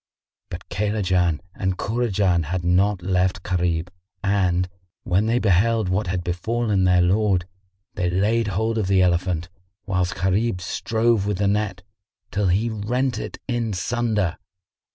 [0.49, 3.89] But Kaylajan and Kurajan had not left Gharib
[4.23, 4.67] and,
[5.03, 7.45] when they beheld what had befallen their lord,
[7.93, 9.47] they laid hold of the elephant,
[9.85, 11.83] whilst Gharib strove with the net,
[12.31, 14.39] till he rent it in sunder.